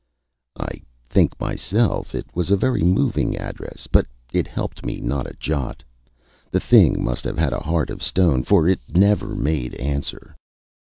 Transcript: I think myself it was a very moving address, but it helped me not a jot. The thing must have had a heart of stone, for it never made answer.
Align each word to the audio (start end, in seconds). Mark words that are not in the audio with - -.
I 0.59 0.81
think 1.11 1.39
myself 1.39 2.15
it 2.15 2.25
was 2.33 2.49
a 2.49 2.55
very 2.57 2.81
moving 2.83 3.37
address, 3.37 3.85
but 3.85 4.07
it 4.33 4.47
helped 4.47 4.83
me 4.83 4.99
not 4.99 5.27
a 5.29 5.35
jot. 5.35 5.83
The 6.49 6.59
thing 6.59 7.03
must 7.03 7.23
have 7.23 7.37
had 7.37 7.53
a 7.53 7.59
heart 7.59 7.91
of 7.91 8.01
stone, 8.01 8.43
for 8.43 8.67
it 8.67 8.79
never 8.89 9.35
made 9.35 9.75
answer. 9.75 10.35